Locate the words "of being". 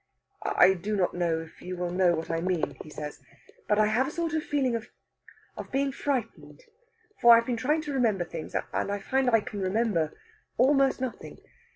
5.55-5.91